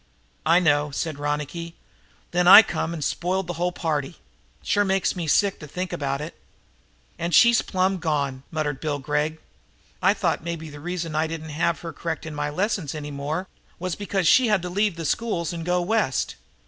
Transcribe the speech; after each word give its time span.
"I 0.47 0.59
know," 0.59 0.89
said 0.89 1.19
Ronicky. 1.19 1.75
"Then 2.31 2.47
I 2.47 2.63
come 2.63 2.91
and 2.91 3.03
spoiled 3.03 3.45
the 3.45 3.53
whole 3.61 3.71
party. 3.71 4.15
Sure 4.63 4.83
makes 4.83 5.15
me 5.15 5.27
sick 5.27 5.59
to 5.59 5.67
think 5.67 5.93
about 5.93 6.21
it." 6.21 6.35
"And 7.19 7.29
now 7.31 7.35
she's 7.35 7.61
plumb 7.61 7.99
gone," 7.99 8.41
muttered 8.49 8.79
Bill 8.79 8.97
Gregg. 8.97 9.39
"I 10.01 10.15
thought 10.15 10.43
maybe 10.43 10.71
the 10.71 10.79
reason 10.79 11.13
I 11.15 11.27
didn't 11.27 11.49
have 11.49 11.81
her 11.81 11.93
correcting 11.93 12.33
my 12.33 12.49
lessons 12.49 12.95
any 12.95 13.11
more 13.11 13.47
was 13.77 13.93
because 13.93 14.27
she'd 14.27 14.47
had 14.47 14.63
to 14.63 14.69
leave 14.71 14.95
the 14.95 15.05
schools 15.05 15.53
and 15.53 15.63
go 15.63 15.83
West. 15.83 16.33